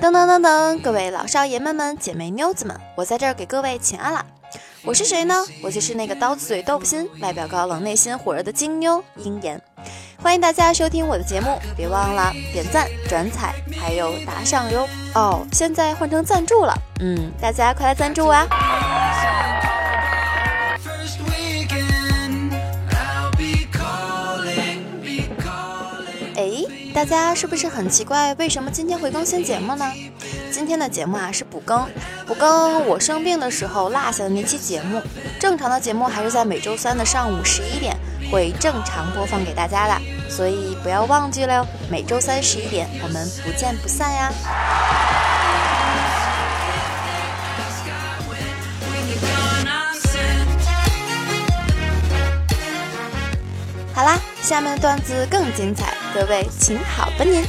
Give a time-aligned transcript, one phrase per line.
[0.00, 4.24] 噔噔噔噔，各位老少爷们们、姐妹妞子们，我在这儿给各位请安啦！
[4.82, 5.44] 我是谁呢？
[5.62, 9.60] 我就是那个刀子嘴豆腐心、外表高冷内心火热的金妞鹰眼。
[10.22, 14.88] 欢迎大家收听我的节目，别忘了点赞、转采，还有打赏哟！
[15.14, 18.46] 哦，现在换成赞助了，嗯，大家快来赞助我啊！
[27.00, 29.90] 大家是不是很奇怪，为什么今天会更新节目呢？
[30.52, 31.88] 今天的节目啊是补更，
[32.26, 35.00] 补更我生病的时候落下的那期节目。
[35.38, 37.96] 正常的节目还是在每周三的上午十一点
[38.30, 44.30] 会正常播放给大家的，所以不要忘记了哟，每周三十一点我们不见不散呀。
[53.94, 57.44] 好啦，下面的段子更精彩，各位请好吧您。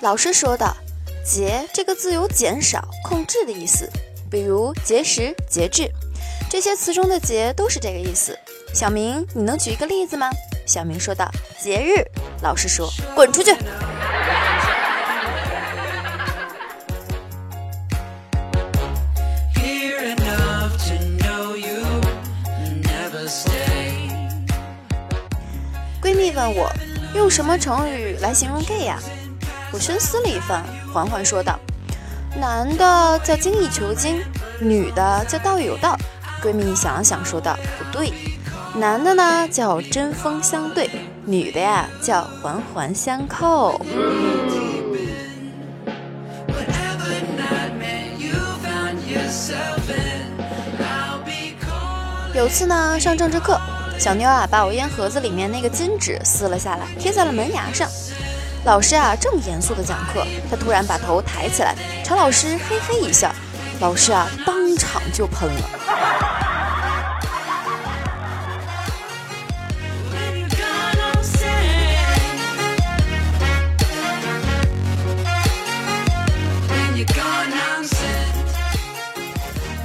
[0.00, 0.74] 老师说的
[1.22, 3.88] “节”这个字有减少、控制的意思，
[4.30, 5.90] 比如节食、节制，
[6.50, 8.36] 这些词中的“节”都是这个意思。
[8.72, 10.30] 小明，你能举一个例子吗？
[10.66, 11.30] 小明说道
[11.62, 12.02] ：“节日。”
[12.42, 13.54] 老师说：“滚出去。”
[26.34, 26.70] 问我
[27.14, 28.98] 用什么成语来形容 gay 呀？
[29.72, 31.58] 我深思了一番，缓缓说道
[32.38, 34.22] ：“男的叫精益求精，
[34.60, 35.96] 女的叫道义有道。”
[36.42, 38.12] 闺蜜想了想，说道：“不对，
[38.74, 40.90] 男的呢叫针锋相对，
[41.24, 43.80] 女的呀叫环环相扣。”
[52.34, 53.60] 有次呢，上政治课。
[54.02, 57.88] 小妞啊，把我烟盒子里面那个金纸撕了下来，贴在了门牙上。
[58.64, 63.32] 老师啊，正严肃的讲课，他突然把头抬起来，朝老师嘿嘿一笑。
[63.78, 65.70] 老师啊，当场就喷了。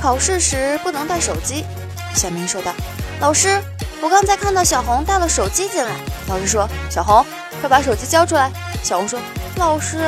[0.00, 1.66] 考试时不能带手机，
[2.14, 2.72] 小明说道。
[3.20, 3.60] 老师。
[4.06, 5.90] 我刚才看到小红带了手机进来，
[6.28, 7.26] 老师说：“小红，
[7.60, 9.18] 快把手机交出来。”小红说
[9.58, 9.98] ：“老师，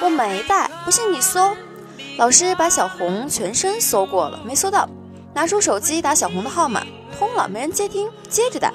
[0.00, 1.54] 我没带，不信你搜。”
[2.16, 4.88] 老师把小红全身搜过了，没搜到，
[5.34, 6.82] 拿出手机打小红的号码，
[7.18, 8.72] 通了，没人接听，接着打，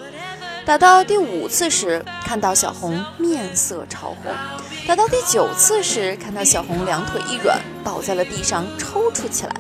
[0.64, 4.32] 打到第五次时，看到小红面色潮红；
[4.88, 9.56] 打到第九次时，看到小红两腿一软，倒在了地上，抽搐起来。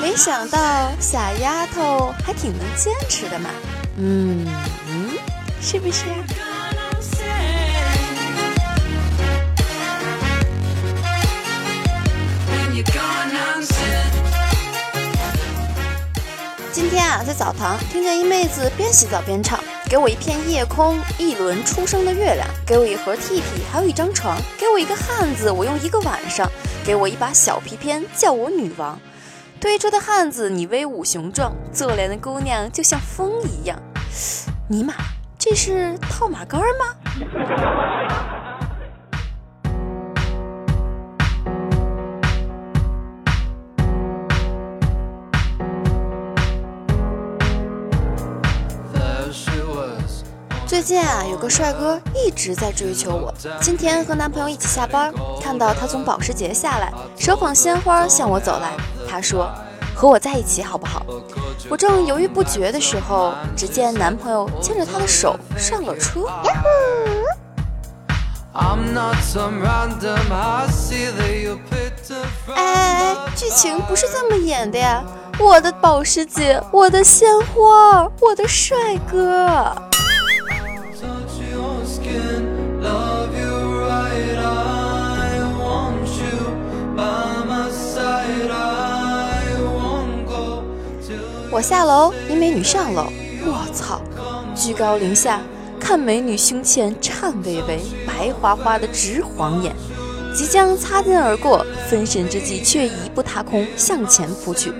[0.00, 0.58] 没想到
[0.98, 3.50] 小丫头还挺能坚持的嘛，
[3.98, 4.46] 嗯
[4.88, 5.10] 嗯，
[5.60, 6.04] 是不是？
[16.80, 26.48] 今天啊，在澡堂听见一妹子边洗澡边唱：“给我一片夜空，一轮初升的月亮；给我一盒屁屁，还有一张床；给我一个汉子，我用一个晚上；
[26.82, 28.98] 给我一把小皮鞭，叫我女王。”
[29.60, 33.78] 推出的汉子，你威武雄壮；做脸的姑娘就像风一样。
[34.66, 34.94] 尼玛，
[35.38, 38.39] 这是套马杆吗？
[50.70, 53.34] 最近啊，有个帅哥一直在追求我。
[53.60, 58.70] 今天和男朋友一起下班，看到他从保时捷下来，手捧鲜花向我走来。
[59.08, 59.50] 他说
[59.96, 61.04] ：“和我在一起好不好？”
[61.68, 66.20] 我正犹豫不决的时候，只见男朋友牵着他的手上了车。
[72.54, 75.02] 哎，剧情不是这么演的呀！
[75.36, 79.89] 我的保时捷，我的鲜花，我的帅哥。
[91.52, 93.06] 我下楼，一美女上楼。
[93.44, 94.00] 我操！
[94.54, 95.40] 居高临下
[95.80, 99.74] 看美女胸前颤巍巍、白花花的直晃眼，
[100.32, 104.72] 即将擦肩而过，分神之际却一步踏空向前扑去。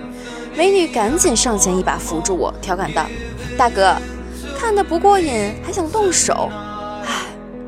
[0.55, 3.05] 美女赶紧上前一把扶住我，调侃道
[3.57, 3.93] ：“大哥，
[4.57, 6.49] 看得不过瘾还想动手？”
[7.05, 7.25] 唉，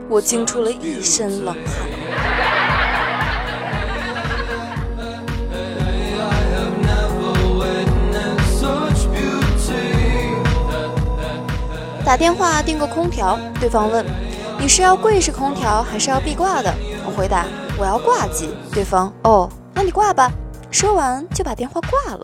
[0.08, 2.53] 我惊出了一身冷汗。
[12.14, 14.06] 打电话订个空调，对方问
[14.60, 16.72] 你是要柜式空调还是要壁挂的？
[17.08, 18.54] 我回答我要挂机。
[18.72, 20.32] 对方哦，那你挂吧。
[20.70, 22.24] 说完就把电话挂了。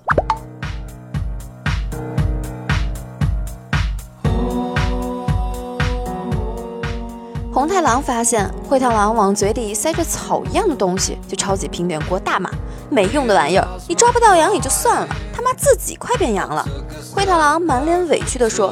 [7.52, 12.52] 红太狼发现灰太狼往嘴里塞着草一样的东西，就抄起平底锅大骂
[12.92, 13.68] ：“没用的玩意儿！
[13.88, 16.64] 你抓不到羊也就算了，他妈自己快变羊了！”
[17.12, 18.72] 灰太狼满脸委屈地说：“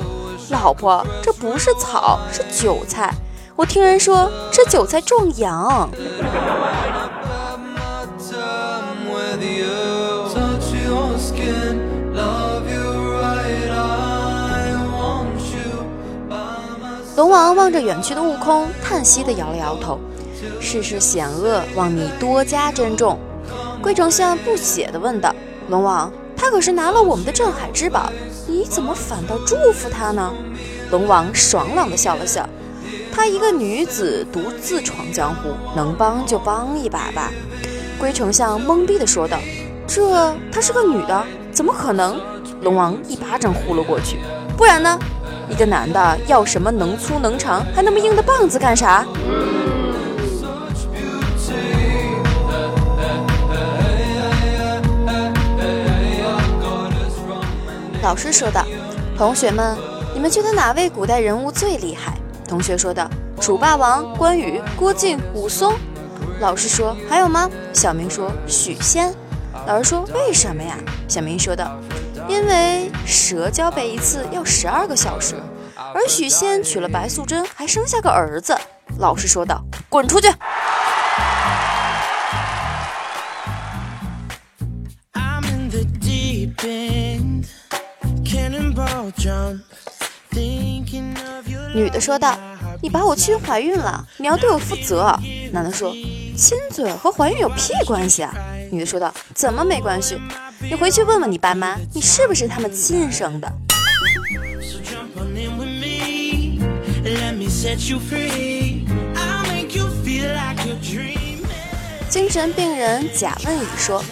[0.49, 3.13] 老婆，这不是草，是韭菜。
[3.55, 5.89] 我听人说吃韭菜壮阳。”
[17.15, 20.00] 龙王望着远去的悟空，叹息地摇了摇头
[20.61, 23.17] ：“世事险恶，望你多加珍重。”
[23.81, 25.33] 龟丞相不解地问道
[25.69, 26.11] ：“龙王，
[26.47, 28.09] 他可是拿了我们的镇海之宝，
[28.47, 30.31] 你怎么反倒祝福他呢？”
[30.91, 32.47] 龙王爽朗地笑了笑
[33.11, 37.33] ：“她一个女子独自闯江湖，能帮就帮一把吧。”
[37.99, 39.38] 龟丞相懵逼地说道
[39.85, 41.21] ：“这她是个女的，
[41.51, 42.17] 怎么可能？”
[42.63, 44.15] 龙王一巴掌呼了过去
[44.55, 44.97] ：“不然呢？”
[45.51, 49.05] 一个男的要什么能粗能长还那么硬的棒子干啥？
[58.07, 58.65] 老师说道
[59.19, 59.77] ：“同学们，
[60.13, 62.18] 你们觉得哪位古代人物最厉害？”
[62.48, 63.09] 同学说道
[63.42, 65.74] ：“楚霸王、关羽、郭靖、武松。”
[66.39, 69.13] 老师说：“还有吗？”小明说：“许仙。”
[69.68, 70.77] 老师说：“为什么呀？”
[71.09, 71.69] 小明说道。
[72.30, 75.36] 因为蛇交配一次要十二个小时，
[75.94, 78.57] 而许仙娶了白素贞，还生下个儿子。
[79.00, 80.33] 老师说道：“滚出去！”
[91.77, 92.35] 女的说道
[92.81, 95.15] ：“你把我亲怀孕了，你要对我负责。”
[95.53, 95.94] 男的说
[96.35, 98.33] ：“亲嘴和怀孕有屁关系啊？”
[98.74, 100.19] 女的说道：“怎么没关系？”
[100.59, 103.47] 你回去问问你爸妈，你是不是他们亲生的？
[112.09, 114.03] 精神病人甲问乙说：“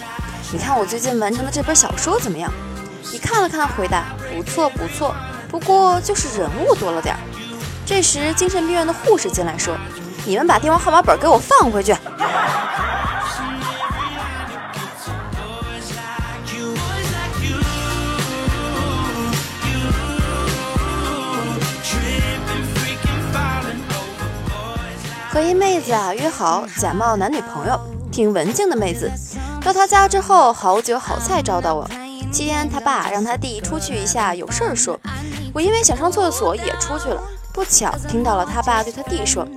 [0.54, 2.48] 你看我最近完成的这本小说怎么样？”
[3.12, 5.12] 乙看了看，回答：“不错不错，
[5.48, 7.20] 不过就是人物多了点儿。”
[7.86, 9.76] 这时，精神病院的护士进来说
[10.26, 11.94] ：“你们把电话号码本给我放回去。”
[25.30, 27.78] 和一妹子啊约好假冒男女朋友，
[28.10, 29.08] 挺文静的妹子。
[29.62, 31.88] 到她家之后，好酒好菜招待我。
[32.32, 34.98] 期间他爸让他弟出去一下，有事儿说。
[35.54, 37.22] 我因为想上厕所也出去了，
[37.56, 39.48] 不巧听到了他爸对他弟说：“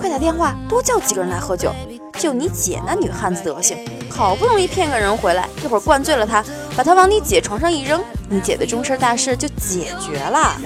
[0.00, 1.70] 快打电话，多叫几个人来喝酒。
[2.18, 3.76] 就你姐那女汉子德行，
[4.10, 6.42] 好不容易骗个人回来，一会儿灌醉了他，
[6.74, 10.56] 把他往你姐床上一扔，你姐的终身大事就解决了。”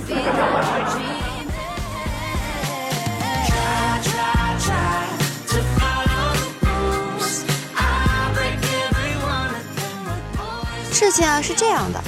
[10.93, 12.01] 事情啊是这样的，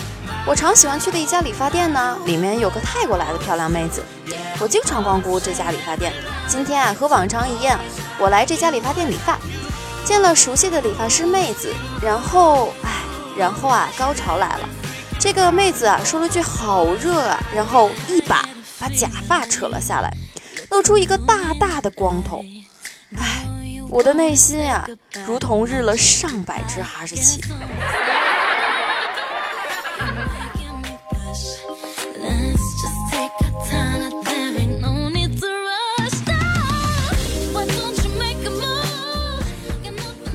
[0.47, 4.05] 我常喜欢去的一家理发店呢，里面有个泰国来的漂亮妹子，
[4.61, 6.13] 我经常光顾这家理发店。
[6.47, 7.79] 今天啊和往常一样，
[8.19, 9.39] 我来这家理发店理发，
[10.05, 11.73] 见了熟悉的理发师妹子，
[12.03, 12.91] 然后唉，
[13.37, 14.69] 然后啊高潮来了，
[15.21, 18.49] 这个妹子啊说了句好热啊，然后一把
[18.81, 20.13] 把假发扯了下来，
[20.71, 22.45] 露出一个大大的光头，
[23.17, 23.47] 唉，
[23.91, 24.89] 我的内心呀
[25.27, 27.43] 如同日了上百只哈士奇。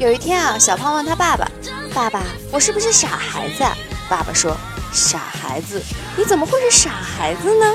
[0.04, 1.50] 有一天啊，小胖问他爸爸
[1.96, 3.64] ：“爸爸，我是不是傻孩子？”
[4.10, 4.54] 爸爸说
[4.92, 5.82] ：“傻孩子，
[6.18, 7.74] 你怎么会是傻孩子呢？”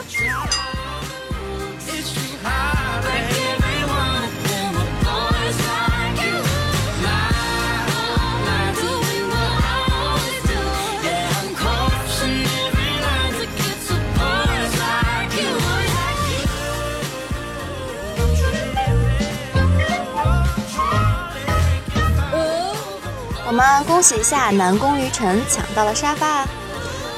[23.84, 26.46] 恭喜一下南宫于晨抢到了沙发。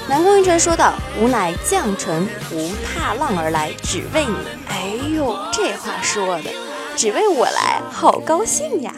[0.09, 4.35] 南宫于晨说道：“吾乃将臣，无踏浪而来，只为你。”
[4.69, 6.50] 哎呦，这话说的，
[6.97, 8.93] 只为我来，好高兴呀！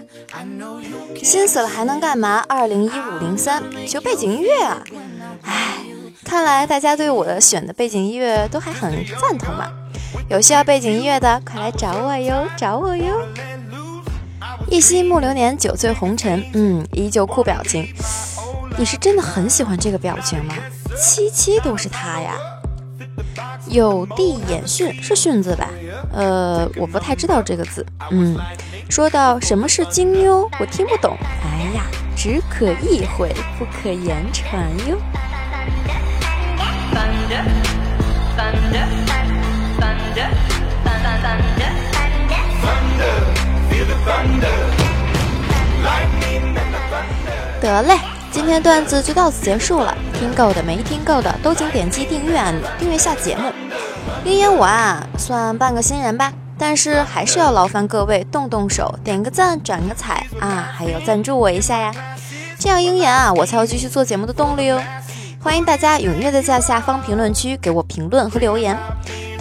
[1.23, 2.43] 心死了还能干嘛？
[2.49, 4.83] 二零一五零三求背景音乐啊！
[5.43, 5.79] 哎，
[6.25, 9.71] 看来大家对我的选的背景音乐都还很赞同嘛。
[10.31, 13.21] 有需要背景音乐的，快来找我哟，找我哟！
[14.73, 17.87] 一夕暮流年，酒醉红尘，嗯，依旧酷表情。
[18.79, 20.55] 你是真的很喜欢这个表情吗？
[20.97, 22.33] 七七都是他呀。
[23.67, 25.69] 有地眼训是训字吧？
[26.11, 27.85] 呃，我不太知道这个字。
[28.13, 28.35] 嗯，
[28.89, 31.19] 说到什么是金妞，我听不懂。
[31.21, 31.85] 哎呀，
[32.17, 34.97] 只可意会，不可言传哟。
[47.61, 47.97] 得嘞，
[48.33, 49.97] 今天段子就到此结束了。
[50.19, 53.53] 听够的没听够的，都请点击订阅按钮，订阅下节目。
[54.25, 61.93] 鹰眼我啊，算半个新人吧，但是还是要劳烦各位动动手，点个赞，转个彩啊，还有赞助我一下呀，
[62.59, 64.83] 这样鹰眼啊，我才有继续做节目的动力哦。
[65.41, 68.77] 欢迎大家踊跃的在下方评论区给我评论和留言。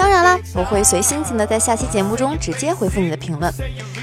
[0.02, 3.54] 当然了，我会随心情的在下期节目中直接回复你的评论。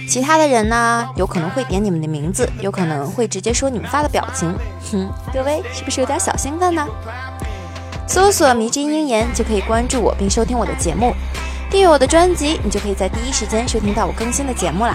[0.09, 4.55] 其他的人呢，有可能会点你们的名字，有可能会直接说你们发的表情。
[4.93, 6.87] 哼，各位是不是有点小兴奋呢？
[8.07, 11.13] 搜索“迷之鹰言”就可以关注我并收听我的节目，
[11.69, 14.95] 订阅我的专辑，你就可以在第一时间收听到我更新的节目啦。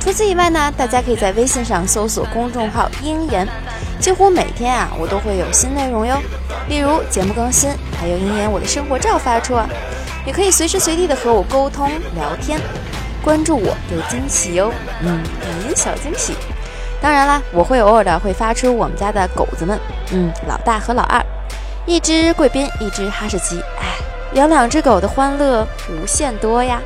[0.00, 3.46] 除此以外呢，大家可以在微信上搜索公众号“鹰言”，
[4.00, 6.20] 几乎每天啊，我都会有新内容哟。
[6.68, 7.70] 例如节目更新，
[8.00, 9.54] 还有鹰言我的生活照发出。
[10.24, 12.60] 也可以随时随地的和我沟通聊天，
[13.22, 16.34] 关注我有惊喜哟，嗯，语音小惊喜。
[17.00, 19.78] 当然啦，我会偶尔的会发出我们家的狗子们，
[20.12, 21.20] 嗯，老大和老二，
[21.84, 23.96] 一只贵宾，一只哈士奇，哎，
[24.34, 26.80] 养两只狗的欢乐无限多呀。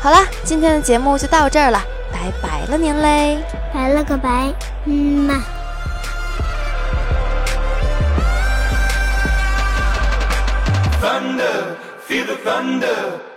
[0.00, 1.82] 好啦，今天的节目就到这儿了，
[2.12, 3.38] 拜拜了您嘞，
[3.74, 4.52] 拜了个拜，
[4.84, 5.42] 嗯嘛。
[11.02, 11.69] thunder,
[12.10, 13.29] feel the thunder.